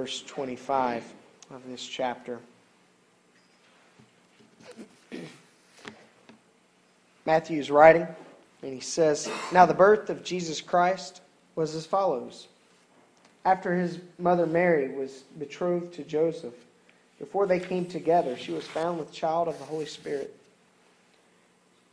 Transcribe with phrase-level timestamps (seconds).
[0.00, 1.04] verse 25
[1.50, 2.38] of this chapter.
[7.26, 8.06] Matthew is writing,
[8.62, 11.20] and he says, Now the birth of Jesus Christ
[11.54, 12.48] was as follows.
[13.44, 16.54] After his mother Mary was betrothed to Joseph,
[17.18, 20.34] before they came together, she was found with child of the Holy Spirit.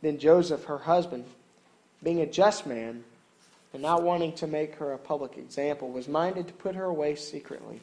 [0.00, 1.26] Then Joseph, her husband,
[2.02, 3.04] being a just man,
[3.74, 7.14] and not wanting to make her a public example, was minded to put her away
[7.14, 7.82] secretly.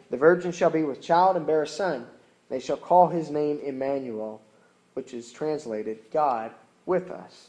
[0.11, 2.05] the virgin shall be with child and bear a son.
[2.49, 4.41] They shall call his name Emmanuel,
[4.93, 6.51] which is translated God
[6.85, 7.47] with us.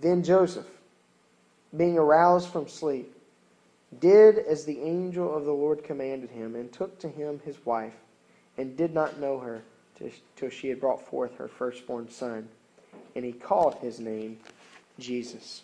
[0.00, 0.66] Then Joseph,
[1.76, 3.14] being aroused from sleep,
[4.00, 7.92] did as the angel of the Lord commanded him, and took to him his wife,
[8.56, 9.62] and did not know her
[10.36, 12.48] till she had brought forth her firstborn son.
[13.14, 14.38] And he called his name
[14.98, 15.62] Jesus.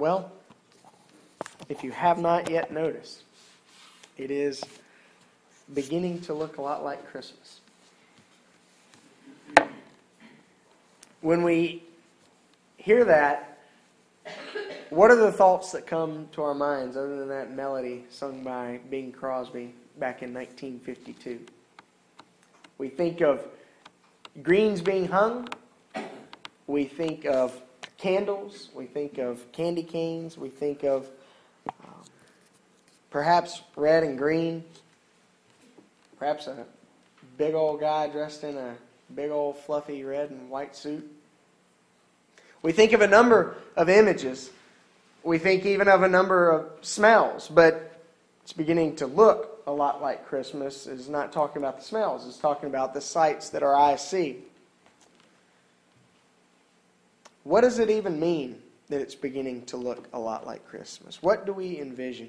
[0.00, 0.32] Well,
[1.68, 3.24] if you have not yet noticed,
[4.16, 4.64] it is
[5.74, 7.60] beginning to look a lot like Christmas.
[11.20, 11.82] When we
[12.78, 13.58] hear that,
[14.88, 18.80] what are the thoughts that come to our minds other than that melody sung by
[18.88, 21.40] Bing Crosby back in 1952?
[22.78, 23.46] We think of
[24.42, 25.46] greens being hung.
[26.66, 27.60] We think of
[28.00, 28.68] candles.
[28.74, 30.36] We think of candy canes.
[30.36, 31.08] We think of
[31.68, 32.02] um,
[33.10, 34.64] perhaps red and green.
[36.18, 36.64] Perhaps a
[37.38, 38.74] big old guy dressed in a
[39.14, 41.10] big old fluffy red and white suit.
[42.62, 44.50] We think of a number of images
[45.22, 48.00] we think even of a number of smells, but
[48.42, 50.86] it's beginning to look a lot like Christmas.
[50.86, 54.38] Is not talking about the smells, it's talking about the sights that our eyes see.
[57.44, 61.22] What does it even mean that it's beginning to look a lot like Christmas?
[61.22, 62.28] What do we envision?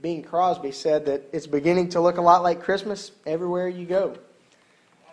[0.00, 4.16] Bing Crosby said that it's beginning to look a lot like Christmas everywhere you go.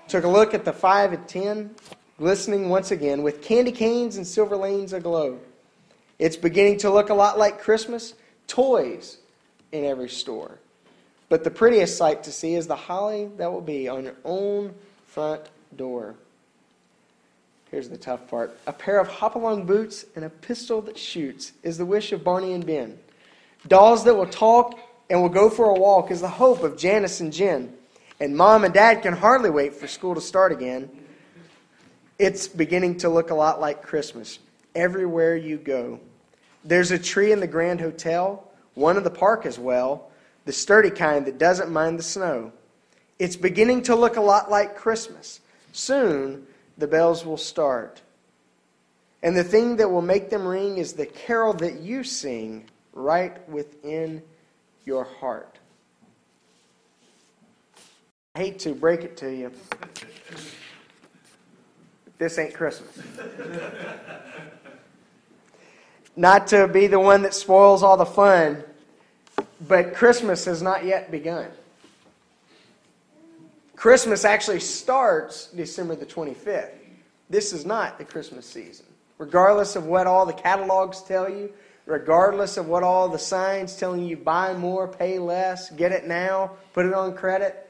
[0.08, 1.76] Took a look at the 5 and 10,
[2.18, 5.40] glistening once again with candy canes and silver lanes aglow.
[6.20, 8.14] It's beginning to look a lot like Christmas
[8.48, 9.18] toys
[9.72, 10.60] in every store.
[11.30, 14.74] But the prettiest sight to see is the holly that will be on your own
[15.06, 15.42] front
[15.76, 16.16] door.
[17.74, 21.76] Here's the tough part a pair of hopalong boots and a pistol that shoots is
[21.80, 23.00] the wish of Barney and Ben.
[23.68, 24.78] Dolls that will talk
[25.10, 27.74] and will go for a walk is the hope of Janice and Jen.
[28.20, 30.88] And mom and dad can hardly wait for school to start again.
[32.20, 34.38] It's beginning to look a lot like Christmas
[34.76, 36.00] everywhere you go.
[36.64, 40.12] There's a tree in the Grand Hotel, one in the park as well,
[40.46, 42.52] the sturdy kind that doesn't mind the snow.
[43.18, 45.40] It's beginning to look a lot like Christmas.
[45.72, 46.46] Soon,
[46.78, 48.02] the bells will start.
[49.22, 53.48] And the thing that will make them ring is the carol that you sing right
[53.50, 54.22] within
[54.86, 55.58] your heart.
[58.36, 59.52] I hate to break it to you.
[62.18, 62.98] This ain't Christmas.
[66.16, 68.64] not to be the one that spoils all the fun,
[69.68, 71.48] but Christmas has not yet begun.
[73.84, 76.70] Christmas actually starts December the 25th.
[77.30, 78.86] This is not the Christmas season.
[79.18, 81.52] Regardless of what all the catalogs tell you,
[81.86, 86.52] regardless of what all the signs telling you buy more, pay less, get it now,
[86.72, 87.70] put it on credit,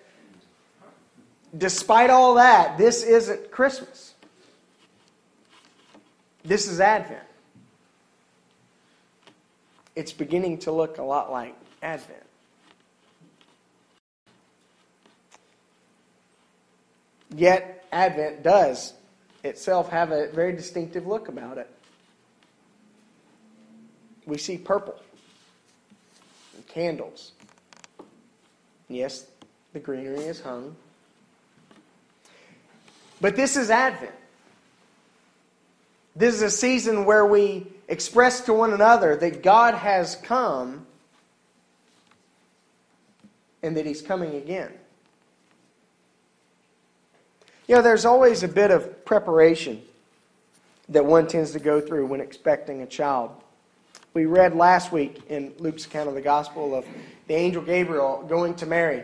[1.57, 4.13] despite all that, this isn't Christmas.
[6.43, 7.23] This is Advent
[9.95, 12.21] it's beginning to look a lot like Advent.
[17.35, 18.93] Yet, Advent does
[19.43, 21.69] itself have a very distinctive look about it.
[24.25, 24.99] We see purple
[26.55, 27.33] and candles.
[28.87, 29.25] Yes,
[29.73, 30.75] the greenery is hung.
[33.19, 34.13] But this is Advent.
[36.15, 40.85] This is a season where we express to one another that God has come
[43.63, 44.71] and that He's coming again.
[47.67, 49.81] You know, there's always a bit of preparation
[50.89, 53.31] that one tends to go through when expecting a child.
[54.13, 56.85] We read last week in Luke's account of the gospel of
[57.27, 59.03] the angel Gabriel going to Mary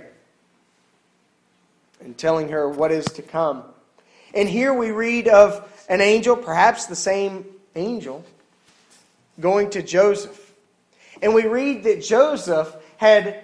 [2.01, 3.63] and telling her what is to come.
[4.33, 7.45] And here we read of an angel, perhaps the same
[7.75, 8.25] angel,
[9.39, 10.53] going to Joseph.
[11.21, 13.43] And we read that Joseph had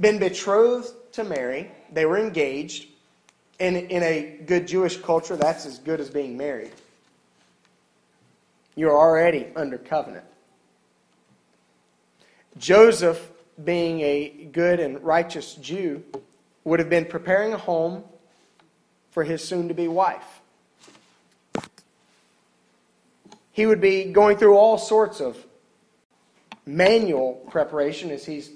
[0.00, 2.88] been betrothed to Mary, they were engaged.
[3.58, 6.72] And in a good Jewish culture, that's as good as being married.
[8.74, 10.26] You're already under covenant.
[12.58, 13.30] Joseph,
[13.62, 16.04] being a good and righteous Jew,
[16.64, 18.04] would have been preparing a home
[19.10, 20.40] for his soon to be wife.
[23.52, 25.38] He would be going through all sorts of
[26.66, 28.50] manual preparation as he's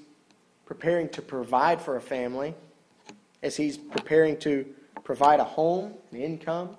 [0.66, 2.54] preparing to provide for a family,
[3.42, 4.66] as he's preparing to
[5.10, 6.76] provide a home, an income.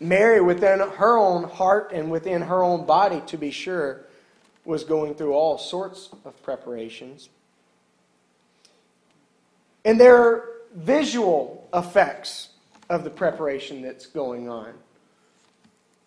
[0.00, 4.06] Mary, within her own heart and within her own body, to be sure,
[4.64, 7.28] was going through all sorts of preparations.
[9.84, 12.48] And there are visual effects
[12.88, 14.72] of the preparation that's going on.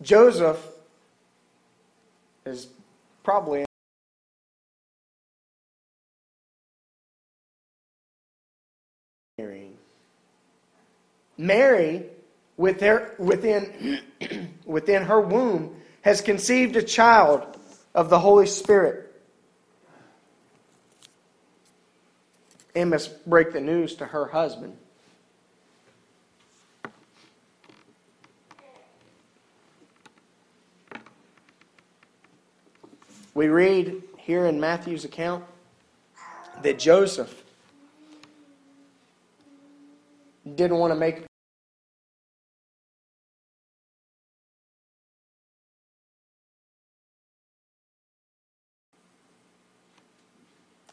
[0.02, 0.66] Joseph
[2.44, 2.66] is
[3.22, 3.67] probably
[11.38, 12.04] Mary,
[12.56, 12.82] with
[13.18, 14.00] within,
[14.66, 17.56] within her womb, has conceived a child
[17.94, 19.04] of the Holy Spirit.
[22.74, 24.76] And must break the news to her husband.
[33.34, 35.44] We read here in Matthew's account
[36.62, 37.44] that Joseph
[40.56, 41.27] didn't want to make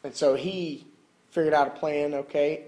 [0.05, 0.85] And so he
[1.31, 2.65] figured out a plan, okay,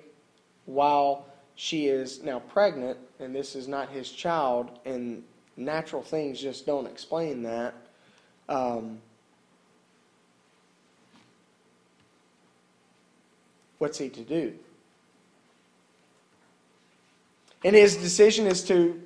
[0.65, 5.23] while she is now pregnant and this is not his child, and
[5.55, 7.75] natural things just don't explain that.
[8.49, 8.97] Um,
[13.77, 14.55] what's he to do?
[17.63, 18.99] And his decision is to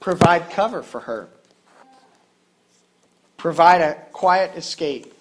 [0.00, 1.28] provide cover for her,
[3.36, 5.13] provide a quiet escape.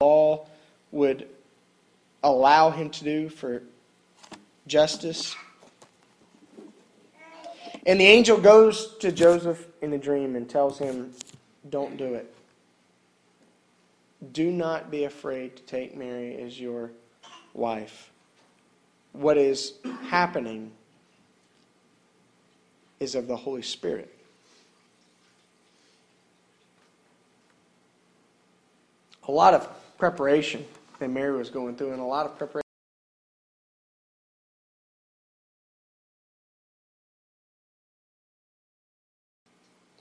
[0.00, 0.46] Law
[0.90, 1.28] would
[2.22, 3.62] allow him to do for
[4.66, 5.36] justice.
[7.86, 11.12] And the angel goes to Joseph in a dream and tells him,
[11.68, 12.34] Don't do it.
[14.32, 16.90] Do not be afraid to take Mary as your
[17.52, 18.10] wife.
[19.12, 19.74] What is
[20.08, 20.72] happening
[23.00, 24.10] is of the Holy Spirit.
[29.28, 29.68] A lot of
[29.98, 30.64] preparation
[30.98, 32.62] that Mary was going through, and a lot of preparation.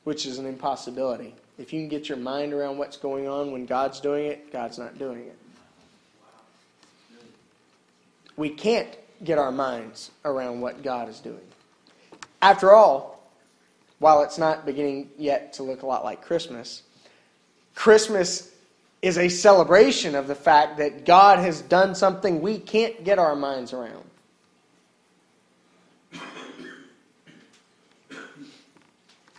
[0.03, 1.33] Which is an impossibility.
[1.57, 4.77] If you can get your mind around what's going on when God's doing it, God's
[4.77, 5.37] not doing it.
[8.35, 8.89] We can't
[9.23, 11.39] get our minds around what God is doing.
[12.41, 13.31] After all,
[13.99, 16.83] while it's not beginning yet to look a lot like Christmas,
[17.75, 18.52] Christmas
[19.03, 23.35] is a celebration of the fact that God has done something we can't get our
[23.35, 24.05] minds around.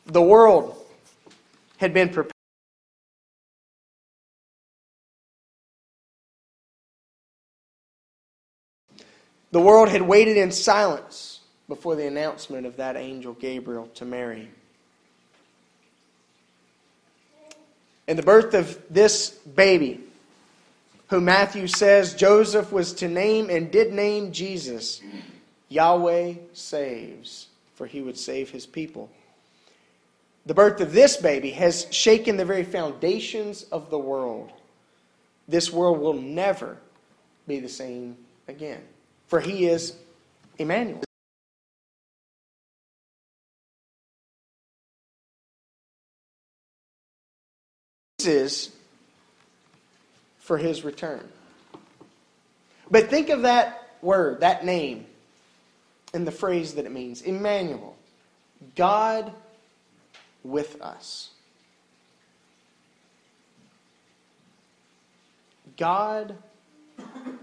[0.05, 0.77] The world
[1.79, 2.31] had been prepared.
[9.51, 14.51] The world had waited in silence before the announcement of that angel Gabriel to Mary.
[18.07, 20.01] And the birth of this baby,
[21.09, 25.01] who Matthew says Joseph was to name and did name Jesus,
[25.69, 29.11] Yahweh saves, for he would save his people.
[30.47, 34.53] The birth of this baby has shaken the very foundations of the world.
[35.49, 36.79] This world will never
[37.47, 38.17] be the same
[38.49, 38.83] again,
[39.27, 39.95] for he is
[40.59, 41.04] Emmanuel.
[48.27, 48.71] Is
[50.39, 51.27] for his return.
[52.91, 55.07] But think of that word, that name,
[56.13, 57.97] and the phrase that it means Emmanuel.
[58.77, 59.33] God
[60.43, 61.31] with us.
[65.77, 66.37] God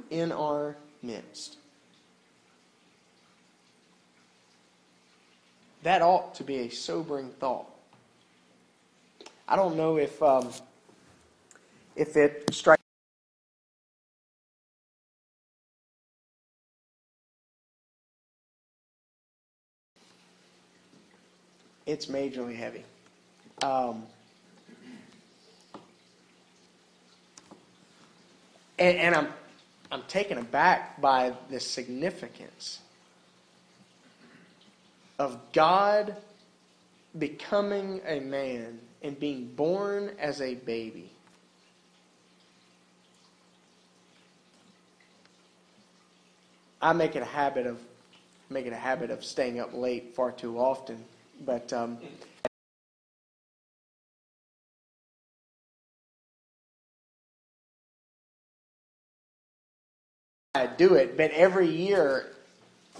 [0.09, 1.57] in our midst.
[5.83, 7.67] That ought to be a sobering thought.
[9.47, 10.49] I don't know if um,
[11.95, 12.81] if it strikes.
[21.85, 22.85] It's majorly heavy.
[23.63, 24.03] Um,
[28.79, 29.27] and, and I'm
[29.91, 32.79] I'm taken aback by the significance
[35.19, 36.15] of God
[37.19, 41.11] becoming a man and being born as a baby.
[46.81, 47.79] I make it a habit of
[48.49, 51.03] make it a habit of staying up late far too often,
[51.45, 51.97] but um,
[60.55, 61.15] I do it.
[61.15, 62.27] But every year,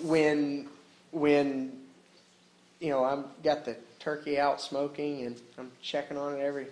[0.03, 0.67] when
[1.11, 1.73] when
[2.79, 6.67] you know I'm got the turkey out smoking and I'm checking on it every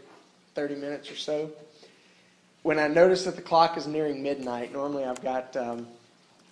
[0.55, 1.51] 30 minutes or so.
[2.63, 5.87] When I notice that the clock is nearing midnight, normally I've got um,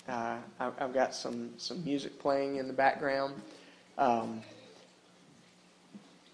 [0.07, 3.41] uh, I've got some some music playing in the background.
[3.97, 4.41] Um,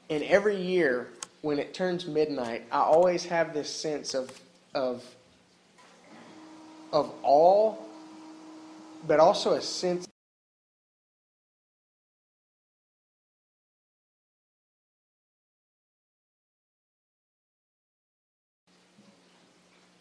[0.09, 1.09] and every year,
[1.41, 4.31] when it turns midnight, I always have this sense of
[4.75, 5.03] of
[6.91, 7.75] of awe,
[9.07, 10.07] but also a sense.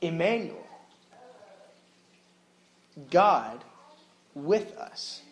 [0.02, 0.61] Emmanuel,
[3.10, 3.64] God
[4.34, 5.22] with us.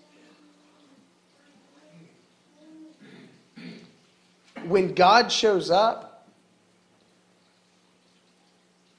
[4.66, 6.28] When God shows up,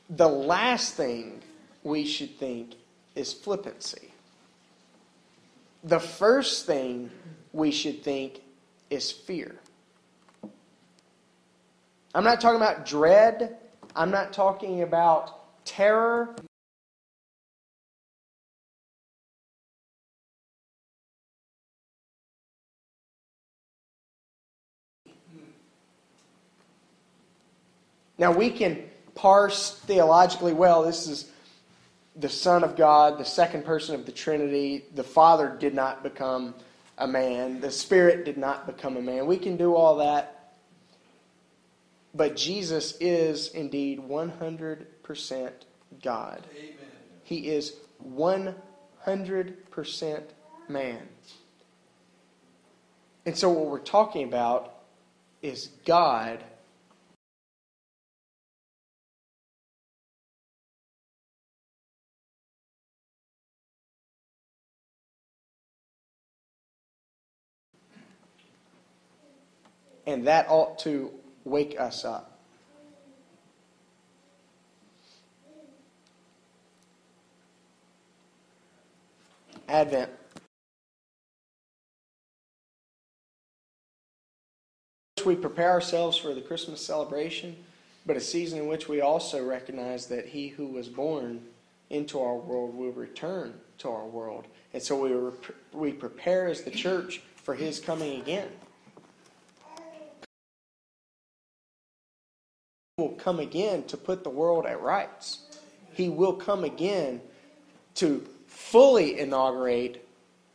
[0.09, 1.41] the last thing
[1.83, 2.75] we should think
[3.15, 4.11] is flippancy.
[5.83, 7.09] The first thing
[7.53, 8.41] we should think
[8.89, 9.55] is fear.
[12.13, 13.57] I'm not talking about dread.
[13.95, 16.35] I'm not talking about terror.
[28.21, 28.83] Now we can
[29.15, 31.31] parse theologically well this is
[32.15, 34.85] the Son of God, the second person of the Trinity.
[34.93, 36.53] The Father did not become
[36.99, 39.25] a man, the Spirit did not become a man.
[39.25, 40.53] We can do all that.
[42.13, 45.51] But Jesus is indeed 100%
[46.03, 46.45] God.
[46.55, 46.75] Amen.
[47.23, 47.73] He is
[48.07, 50.23] 100%
[50.67, 51.07] man.
[53.25, 54.75] And so, what we're talking about
[55.41, 56.43] is God
[70.11, 71.11] and that ought to
[71.45, 72.39] wake us up.
[79.67, 80.09] Advent.
[85.25, 87.55] We prepare ourselves for the Christmas celebration,
[88.05, 91.41] but a season in which we also recognize that He who was born
[91.89, 94.45] into our world will return to our world.
[94.73, 95.13] And so we,
[95.71, 98.49] we prepare as the church for His coming again.
[103.01, 105.39] Will come again to put the world at rights.
[105.93, 107.21] He will come again
[107.95, 110.07] to fully inaugurate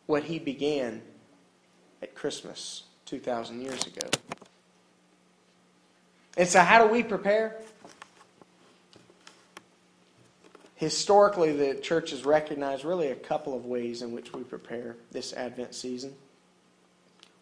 [0.06, 1.02] what he began
[2.02, 4.08] at Christmas 2,000 years ago.
[6.36, 7.60] And so, how do we prepare?
[10.74, 15.32] Historically, the church has recognized really a couple of ways in which we prepare this
[15.32, 16.14] Advent season.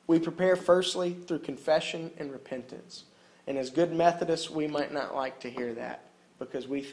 [0.06, 3.04] We prepare firstly through confession and repentance.
[3.46, 6.06] And as good Methodists, we might not like to hear that
[6.38, 6.90] because we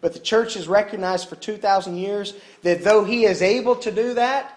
[0.00, 4.14] But the church has recognized for 2,000 years that though he is able to do
[4.14, 4.56] that,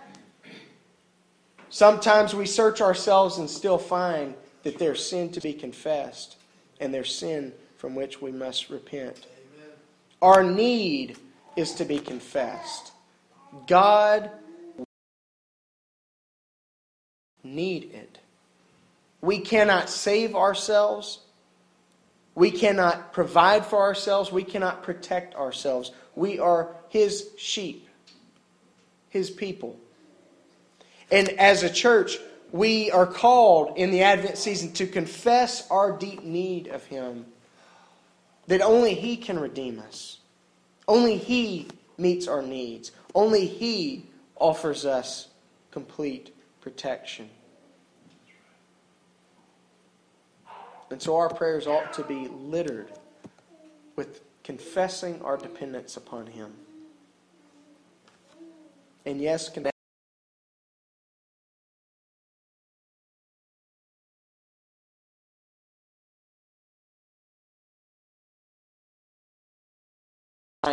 [1.69, 6.35] sometimes we search ourselves and still find that there's sin to be confessed
[6.79, 9.25] and there's sin from which we must repent.
[9.57, 9.71] Amen.
[10.21, 11.17] Our need
[11.55, 12.91] is to be confessed.
[13.67, 14.31] God
[17.43, 18.19] need it.
[19.21, 21.19] We cannot save ourselves.
[22.35, 24.31] We cannot provide for ourselves.
[24.31, 25.91] We cannot protect ourselves.
[26.15, 27.87] We are His sheep.
[29.09, 29.75] his people.
[31.11, 32.17] And as a church,
[32.51, 37.25] we are called in the Advent season to confess our deep need of him.
[38.47, 40.19] That only he can redeem us.
[40.87, 42.91] Only he meets our needs.
[43.19, 44.05] Only he
[44.37, 45.27] offers us
[45.71, 47.29] complete protection.
[50.89, 52.93] And so our prayers ought to be littered
[53.97, 56.53] with confessing our dependence upon Him.
[59.05, 59.49] And yes,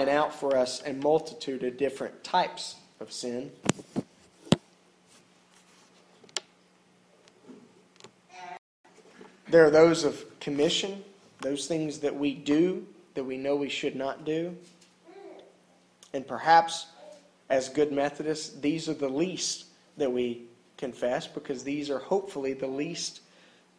[0.05, 3.50] out for us a multitude of different types of sin.
[9.49, 11.05] There are those of commission,
[11.41, 14.57] those things that we do that we know we should not do.
[16.12, 16.87] And perhaps,
[17.49, 20.43] as good Methodists, these are the least that we
[20.76, 23.21] confess because these are hopefully the least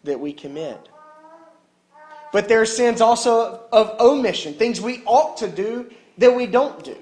[0.03, 0.89] that we commit.
[2.31, 6.83] But there are sins also of omission, things we ought to do that we don't
[6.83, 6.97] do.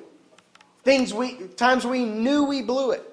[0.83, 3.11] Things we times we knew we blew it.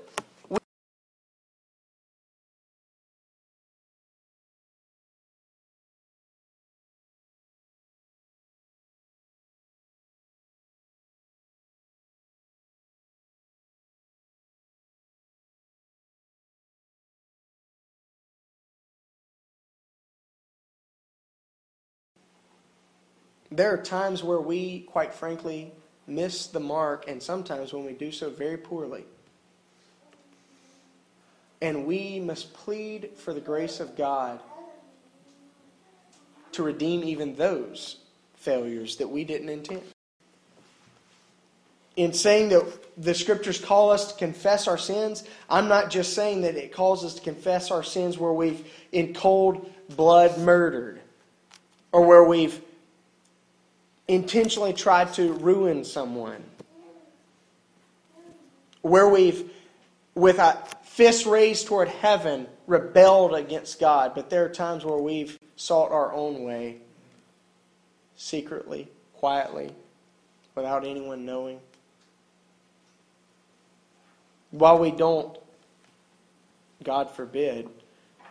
[23.51, 25.73] There are times where we, quite frankly,
[26.07, 29.05] miss the mark, and sometimes when we do so very poorly.
[31.61, 34.41] And we must plead for the grace of God
[36.53, 37.97] to redeem even those
[38.35, 39.83] failures that we didn't intend.
[41.95, 42.65] In saying that
[42.97, 47.05] the scriptures call us to confess our sins, I'm not just saying that it calls
[47.05, 51.01] us to confess our sins where we've in cold blood murdered
[51.93, 52.61] or where we've
[54.09, 56.43] intentionally tried to ruin someone.
[58.83, 59.51] Where we've,
[60.15, 64.15] with a fist raised toward heaven, rebelled against God.
[64.15, 66.79] But there are times where we've sought our own way,
[68.17, 69.71] secretly, quietly,
[70.55, 71.61] without anyone knowing.
[74.51, 75.39] While we don't,
[76.85, 77.69] God forbid,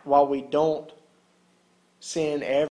[0.04, 0.92] while we don't
[2.00, 2.71] sin every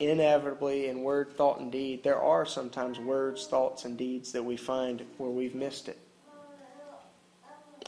[0.00, 4.56] inevitably in word, thought, and deed, there are sometimes words, thoughts, and deeds that we
[4.56, 5.98] find where we've missed it.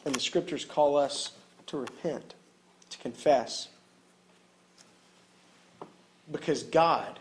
[0.05, 1.33] And the scriptures call us
[1.67, 2.35] to repent,
[2.89, 3.69] to confess.
[6.31, 7.19] Because God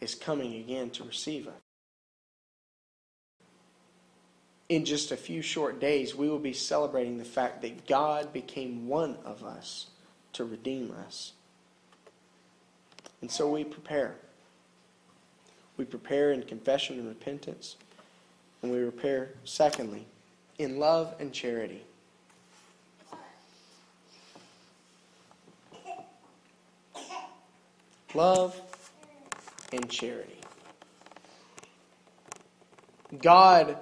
[0.00, 1.54] is coming again to receive us.
[4.68, 8.86] In just a few short days, we will be celebrating the fact that God became
[8.86, 9.86] one of us
[10.34, 11.32] to redeem us.
[13.20, 14.16] And so we prepare.
[15.76, 17.76] We prepare in confession and repentance.
[18.62, 20.06] And we prepare, secondly,
[20.58, 21.82] in love and charity.
[28.14, 28.60] Love
[29.72, 30.40] and charity.
[33.22, 33.76] God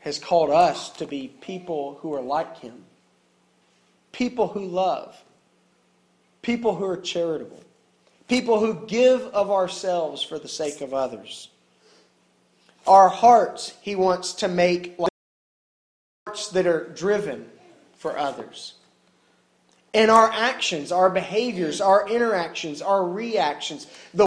[0.00, 2.84] has called us to be people who are like Him,
[4.12, 5.22] people who love,
[6.42, 7.62] people who are charitable,
[8.28, 11.48] people who give of ourselves for the sake of others.
[12.86, 15.10] Our hearts, He wants to make like
[16.26, 17.46] hearts that are driven
[17.96, 18.74] for others.
[19.92, 24.26] And our actions, our behaviors, our interactions, our reactions, the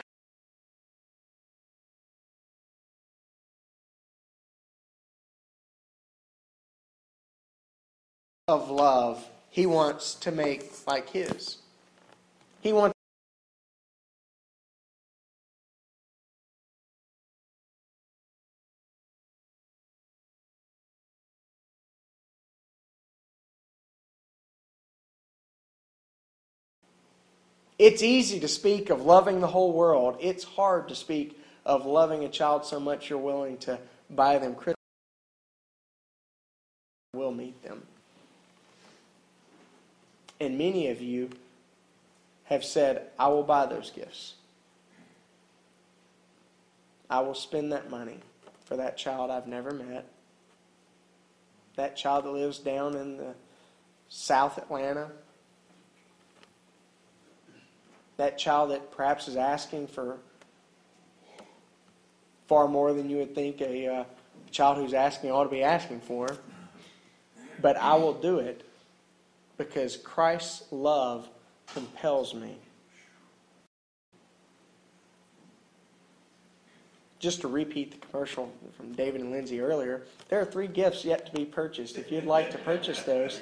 [8.47, 11.57] of love, He wants to make like His.
[12.61, 12.96] He wants
[27.79, 30.17] It's easy to speak of loving the whole world.
[30.19, 33.77] It's hard to speak of loving a child so much you're willing to
[34.09, 34.75] buy them Christmas.
[37.13, 37.83] Will meet them.
[40.39, 41.29] And many of you
[42.45, 44.35] have said, I will buy those gifts.
[47.09, 48.19] I will spend that money
[48.65, 50.07] for that child I've never met.
[51.75, 53.33] That child that lives down in the
[54.09, 55.11] South Atlanta
[58.17, 60.17] that child that perhaps is asking for
[62.47, 64.03] far more than you would think a uh,
[64.51, 66.37] child who's asking ought to be asking for.
[67.61, 68.63] but I will do it
[69.57, 71.27] because Christ's love
[71.73, 72.57] compels me.
[77.19, 81.25] Just to repeat the commercial from David and Lindsay earlier, there are three gifts yet
[81.25, 81.97] to be purchased.
[81.97, 83.41] If you'd like to purchase those,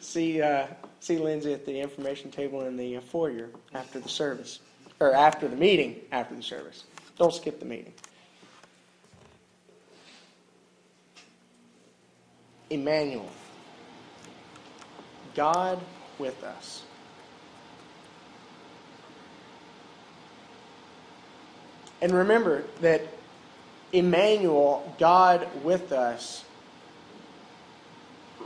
[0.00, 0.66] see uh,
[1.00, 4.60] see Lindsay at the information table in the foyer after the service,
[5.00, 6.84] or after the meeting after the service.
[7.18, 7.92] Don't skip the meeting.
[12.68, 13.30] Emmanuel,
[15.34, 15.80] God
[16.18, 16.82] with us.
[22.02, 23.02] And remember that
[23.92, 26.44] Emmanuel, God with us,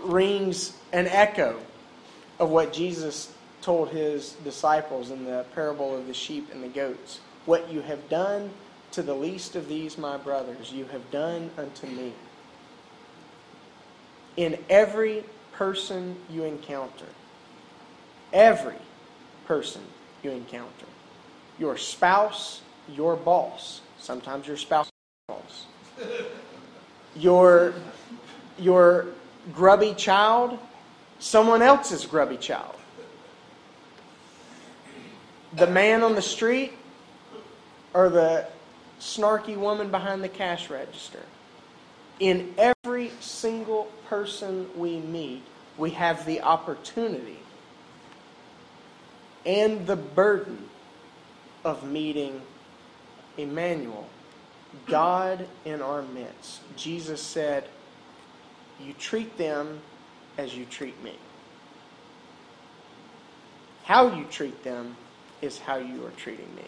[0.03, 1.59] rings an echo
[2.39, 3.33] of what Jesus
[3.63, 7.21] told his disciples in the parable of the sheep and the goats.
[7.47, 8.51] What you have done
[8.93, 12.13] to the least of these, my brothers, you have done unto me.
[14.37, 17.07] In every person you encounter,
[18.33, 18.79] every
[19.47, 19.83] person
[20.23, 20.87] you encounter,
[21.59, 24.91] your spouse, your boss, sometimes your spouse
[27.17, 27.75] your,
[28.59, 29.07] your
[29.53, 30.59] grubby child,
[31.19, 32.75] someone else's grubby child,
[35.55, 36.73] the man on the street,
[37.95, 38.47] or the
[39.01, 41.23] snarky woman behind the cash register.
[42.21, 45.43] In every single person we meet,
[45.79, 47.39] we have the opportunity
[49.47, 50.69] and the burden
[51.65, 52.43] of meeting
[53.39, 54.07] Emmanuel,
[54.87, 56.61] God in our midst.
[56.77, 57.65] Jesus said,
[58.85, 59.81] You treat them
[60.39, 61.15] as you treat me.
[63.85, 64.97] How you treat them
[65.43, 66.65] is how you are treating me.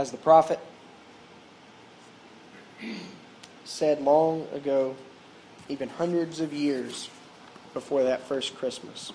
[0.00, 0.58] as the prophet
[3.80, 4.94] said long ago,
[5.70, 7.08] even hundreds of years
[7.72, 9.10] before that first Christmas.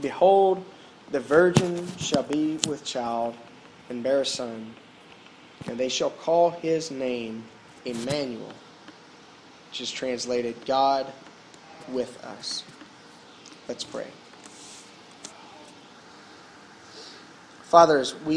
[0.00, 0.64] Behold,
[1.10, 3.36] the virgin shall be with child
[3.90, 4.74] and bear a son,
[5.66, 7.44] and they shall call his name
[7.84, 8.54] Emmanuel,
[9.68, 11.06] which is translated God
[11.90, 12.64] with us.
[13.68, 14.06] Let's pray.
[17.64, 18.34] Fathers, we